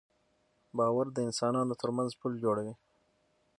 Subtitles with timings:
[0.77, 2.73] باور د انسانانو تر منځ پُل جوړوي.